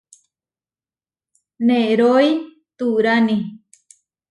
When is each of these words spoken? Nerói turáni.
Nerói 1.67 2.27
turáni. 2.77 3.37